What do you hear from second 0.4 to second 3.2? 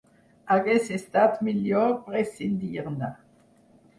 Hagués estat millor prescindir-ne.